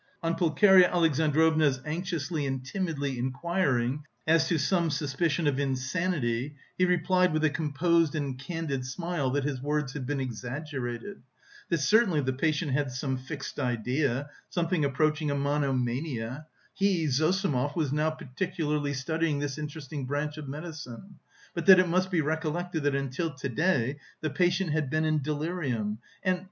[0.23, 7.31] On Pulcheria Alexandrovna's anxiously and timidly inquiring as to "some suspicion of insanity," he replied
[7.33, 11.21] with a composed and candid smile that his words had been exaggerated;
[11.69, 17.93] that certainly the patient had some fixed idea, something approaching a monomania he, Zossimov, was
[17.93, 21.19] now particularly studying this interesting branch of medicine
[21.53, 25.21] but that it must be recollected that until to day the patient had been in
[25.21, 26.39] delirium and...